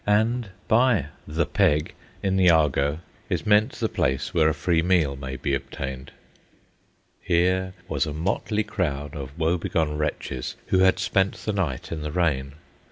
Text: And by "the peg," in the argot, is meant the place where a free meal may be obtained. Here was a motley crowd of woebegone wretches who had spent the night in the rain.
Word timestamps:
And 0.07 0.49
by 0.67 1.09
"the 1.27 1.45
peg," 1.45 1.93
in 2.23 2.35
the 2.35 2.49
argot, 2.49 3.01
is 3.29 3.45
meant 3.45 3.73
the 3.73 3.87
place 3.87 4.33
where 4.33 4.49
a 4.49 4.53
free 4.55 4.81
meal 4.81 5.15
may 5.15 5.35
be 5.35 5.53
obtained. 5.53 6.11
Here 7.21 7.75
was 7.87 8.07
a 8.07 8.11
motley 8.11 8.63
crowd 8.63 9.15
of 9.15 9.37
woebegone 9.37 9.99
wretches 9.99 10.55
who 10.69 10.79
had 10.79 10.97
spent 10.97 11.35
the 11.45 11.53
night 11.53 11.91
in 11.91 12.01
the 12.01 12.11
rain. 12.11 12.53